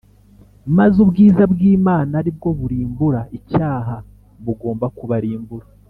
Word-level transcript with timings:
Maze 0.77 0.97
ubwiza 1.05 1.43
bw’Imana, 1.51 2.13
aribwo 2.21 2.49
burimbura 2.59 3.21
icyaha, 3.37 3.95
bugomba 4.45 4.85
kubarimbura 4.97 5.65